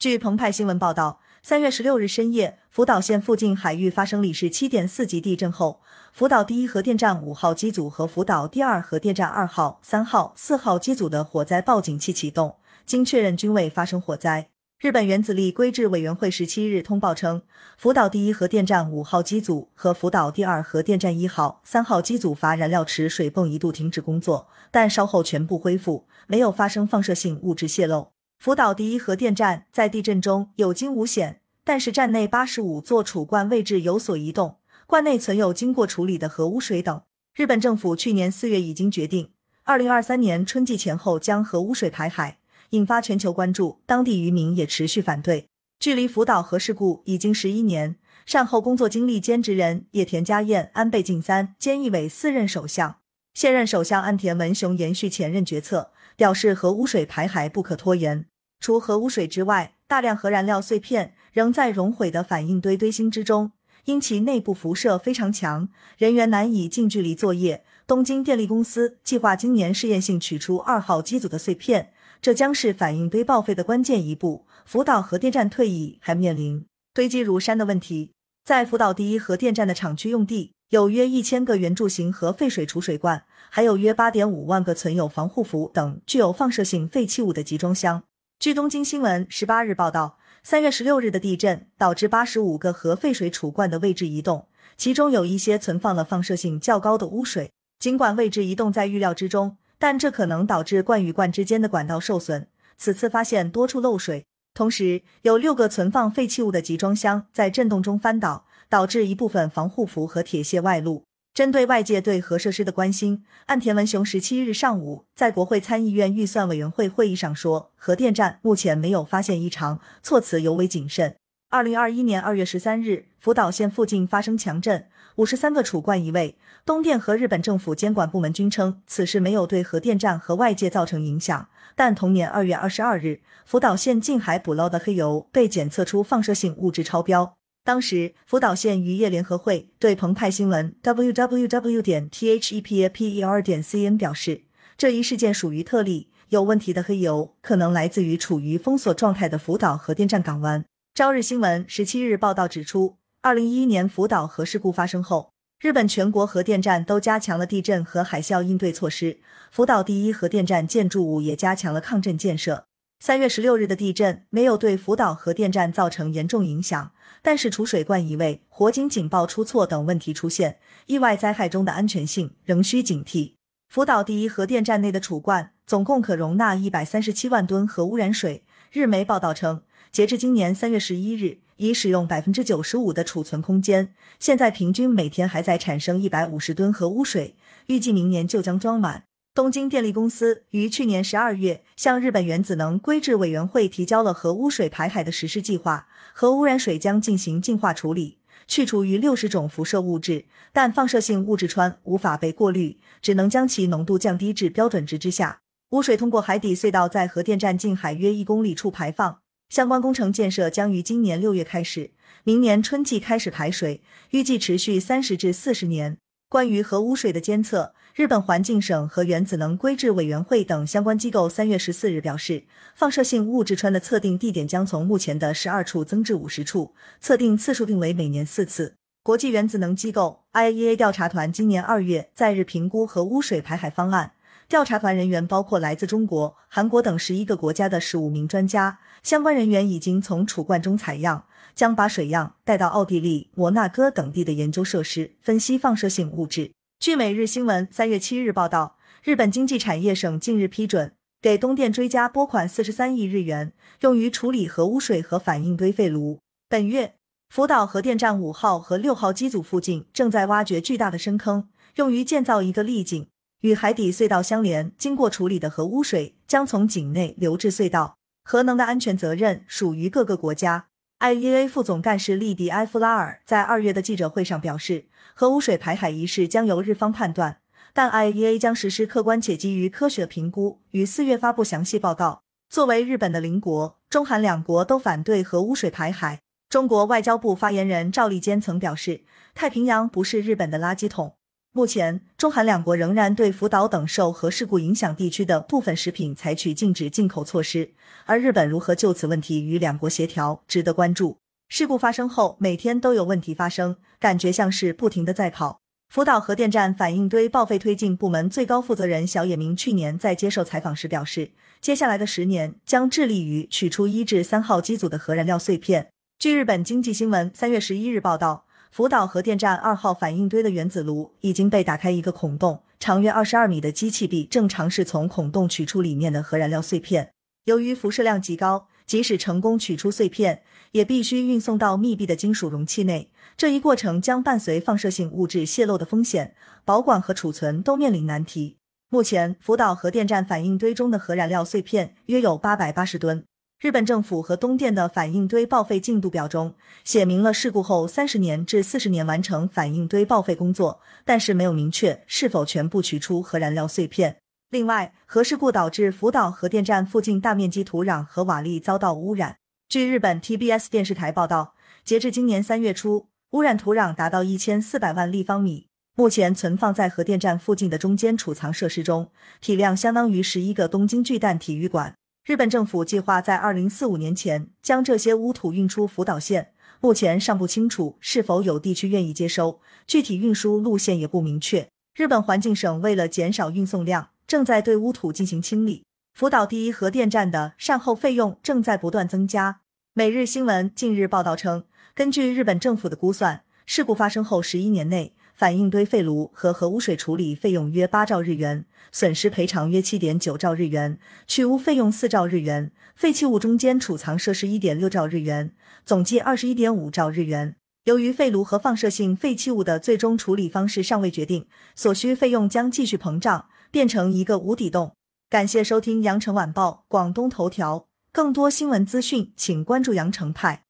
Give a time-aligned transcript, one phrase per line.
[0.00, 14.48] 据澎湃新闻报道，三月十六日深夜，福岛县附近海域发生里氏七点四级地震后，福岛第一核电站五号机组和福岛第二核电站二号、三号、四号机组的火灾报警器启动，经确认均未发生火灾。
[14.78, 17.42] 日本原子力规制委员会十七日通报称，
[17.76, 28.12] 福岛第一核电站五号机组和福岛第二核电站一号、三号机组阀燃料池水泵一度停止工作，但稍后全部恢复，没有发生放射性物质泄漏。
[28.40, 37.02] 福岛第一核电站在地震中有惊无险，但是站内八十五座储罐位置有所移动，罐内存有经过处理的核污水等。
[37.34, 39.28] 日本政府去年四月已经决定，
[39.64, 42.38] 二零二三年春季前后将核污水排海。
[42.70, 45.48] 引发全球关注，当地渔民也持续反对。
[45.78, 53.00] 距离福岛核事故已经十一年，善后工作经历兼职人野田佳彦、安倍晋三、菅义伟四任首相，
[53.34, 58.24] 现任首相岸田文雄延续前任决策，表示核污水排海不可拖延。
[58.60, 63.52] 除核污水之外，大量核燃料碎片仍在熔毁的反应堆堆芯之中，
[63.86, 67.64] 因其内部辐射非常强，人员难以近距离作业。
[67.86, 71.92] 东京电力公司计划今年试验性取出二号机组的碎片。
[72.22, 74.46] 这将是反应堆报废的关键一步。
[74.66, 78.12] 福岛核电站退役还面临堆积如山的问题。
[78.44, 88.02] 在福岛第一核电站的厂区用地，有约一千个圆柱形核废水储水罐，还有约八点五万个存有防护服等具有放射性废弃物的集装箱。
[88.40, 94.46] 据东京新闻十八日报道，三月十六日的地震导致八十五个核废水储罐的位置移动，
[94.78, 97.52] 其中有一些存放了放射性较高的污水。
[97.78, 99.58] 尽管位置移动在预料之中。
[99.78, 102.48] 但这可能导致罐与罐之间的管道受损。
[102.78, 104.24] 此次发现多处漏水，
[104.54, 111.04] 同时有六个存放废弃物的集装箱在震动中翻倒，导致一部分防护服和铁屑外露。
[111.32, 121.14] 针对外界对核设施的关心，岸田文雄十七日上午在国会参议院预算委员会会议上说，核电站目前没有发现异常，措辞尤为谨慎。
[121.48, 124.86] 二零二一年二月十三日，福岛县附近发生强震。
[125.16, 131.48] 五十三个储罐移位，东电和日本政府监管部门均称此事没有对核电站和外界造成影响。
[131.76, 137.36] 但同年二月二十二日，福岛县近海捕捞的黑油被检测出放射性物质超标。
[137.62, 144.42] 当时，福岛县渔业联合会对澎湃新闻 www 点 thepaper 点 cn 表示，
[144.78, 150.64] 这一事件属于特例，有问题的黑油可能来自于处于封锁状态的福岛核电站港湾。
[150.94, 152.96] 朝日新闻十七日报道指出。
[153.22, 159.18] 二零一一年福岛核事故发生后，日本全国核电站都加强了地震和海啸应对措施。
[159.50, 162.64] 福岛第一核电站建筑物也加强了抗震建设。
[163.02, 173.36] 三月十六日的地震没有对福岛核电站造成严重影响，但是储水罐移位、火警警报出错等问题出现，意外灾害中的安全性仍需警惕。
[173.70, 178.44] 福岛第一核电站内的储罐总共可容纳一百三十七万吨核污染水。
[178.70, 181.38] 日媒报道称，截至今年三月十一日。
[181.56, 187.36] 已使用百分之九十五的储存空间，现在平均每天还在产生一百五十吨核污水，
[187.66, 189.04] 预计明年就将装满。
[189.32, 198.18] 东京电力公司于去年十二月向日本原子能规制委员会提交了核污水排海的实施计划，核污染水将进行净化处理，
[198.48, 205.42] 去除逾六十种辐射物质，但放射性物质氚无法被过滤，只能将其浓度降低至标准值之下。
[205.70, 209.20] 污水通过海底隧道在核电站近海约一公里处排放。
[209.48, 211.92] 相关工程建设将于今年六月开始，
[212.24, 213.80] 明年春季开始排水，
[214.10, 215.98] 预计持续三十至四十年。
[216.28, 222.44] 关于核污水的监测，日本环境省和原子能规制委员会等相关机构三月十四日表示，
[222.74, 228.76] 放射性物质川的测定地点将从目前的十二处增至五十处，测定次数定为每年四次。
[229.02, 234.12] 国际原子能机构 IAEA 调查团今年二月在日评估核污水排海方案。
[234.48, 246.52] 调查团人员包括来自中国、韩国等十一个国家的十五名专家，相关人员已经从储罐中采样，将把水样带到奥地利、摩纳哥等地的研究设施分析放射性物质。
[246.80, 256.20] 据每日新闻三月七日报道，日本经济产业省近日批准给东电追加拨款四十三亿日元，用于处理核污水和反应堆废炉。
[256.48, 256.94] 本月，
[257.28, 263.06] 福岛核电站五号和六号机组附近正在挖掘巨大的深坑，用于建造一个立井。
[263.42, 267.98] 与海底隧道相连，经过处理的核污水将从井内流至隧道。
[268.24, 270.68] 核能的安全责任属于各个国家。
[271.00, 277.38] IEA 副总干事利迪埃夫拉尔在二月的记者会上表示，核污水排海一事将由日方判断，
[277.72, 282.20] 但 IEA 将实施客观且基于科学评估，于四月发布详细报告。
[282.50, 286.20] 作为日本的邻国，中韩两国都反对核污水排海。
[286.50, 289.00] 中国外交部发言人赵立坚曾表示，
[289.34, 291.14] 太平洋不是日本的垃圾桶。
[291.52, 297.72] 目前，中韩两国仍然对福岛等受核事故影响地区的部分食品采取禁止进口措施，
[298.06, 301.16] 而日本如何就此问题与两国协调，值得关注。
[301.48, 305.58] 事故发生后，每天都有问题发生，感觉像是不停的在跑。
[305.88, 315.88] 福岛核电站反应堆报废推进部门最高负责人小野明去年在接受采访时表示，接下来的十年将致力于取出一至三号机组的核燃料碎片。
[316.16, 327.10] 据日本经济新闻三月十一日报道，福岛核电站二号反应堆的原子炉已经被打开一个孔洞，长约二十二米的机器臂正尝试从孔洞取出里面的核燃料碎片。
[327.46, 333.10] 由于辐射量极高，即使成功取出碎片，也必须运送到密闭的金属容器内。
[333.36, 338.56] 这一过程将伴随放射性物质泄漏的风险，保管和储存都面临难题。
[338.88, 343.24] 目前，福岛核电站反应堆中的核燃料碎片约有八百八十吨。
[343.60, 354.16] 日本政府和东电的反应堆报废进度表中写明了事故后三十年至四十年完成反应堆报废工作，但是没有明确是否全部取出核燃料碎片。
[354.48, 359.36] 另外，核事故导致福岛核电站附近大面积土壤和瓦砾遭到污染。
[359.68, 361.52] 据日本 TBS 电视台报道，
[361.84, 363.08] 截至今年三月初。
[363.32, 369.10] 污染土壤达到一千四百万立方米，目前存放在核电站附近的中间储藏设施中，
[369.42, 371.94] 体量相当于十一个东京巨蛋体育馆。
[372.30, 381.68] 日本政府计划在二零四五年前将这些污土运出福岛县，目前尚不清楚是否有地区愿意接收，具体运输路线也不明确。
[381.92, 385.82] 日本环境省为了减少运送量，正在对污土进行清理。
[386.14, 389.62] 福岛第一核电站的善后费用正在不断增加。
[389.92, 391.64] 每日新闻近日报道称。
[391.96, 407.56] 根据日本政府的估算，事故发生后十一年内，反应堆废炉和核污水处理费用约八兆日元，损失赔偿约七点九兆日元，去污费用四兆日元，废弃物中间储藏设施一点六兆日元，总计二十一点五兆日元。
[407.84, 414.94] 由于废炉和放射性废弃物的最终处理方式尚未决定，所需费用将继续膨胀，变成一个无底洞。
[415.30, 420.64] 感谢收听羊城晚报广东头条，更多新闻资讯，请关注羊城派。